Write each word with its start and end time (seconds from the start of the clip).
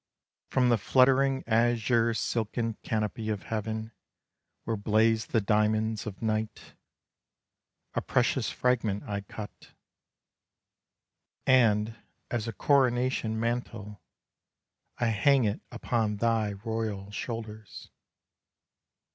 From 0.49 0.69
the 0.69 0.79
fluttering 0.79 1.43
azure 1.45 2.15
silken 2.15 2.73
canopy 2.81 3.29
of 3.29 3.43
heaven, 3.43 3.91
Where 4.63 4.75
blaze 4.75 5.27
the 5.27 5.41
diamonds 5.41 6.07
of 6.07 6.23
night, 6.23 6.73
A 7.93 8.01
precious 8.01 8.49
fragment 8.49 9.03
I 9.03 9.21
cut: 9.21 9.75
And 11.45 11.93
as 12.31 12.47
a 12.47 12.51
coronation 12.53 13.39
mantle, 13.39 14.01
I 14.97 15.09
hang 15.09 15.43
it 15.43 15.61
upon 15.71 16.17
thy 16.17 16.53
royal 16.53 17.11
shoulders. 17.11 17.91